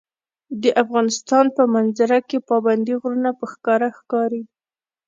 [0.63, 4.43] د افغانستان په منظره کې پابندي غرونه په ښکاره ښکاري.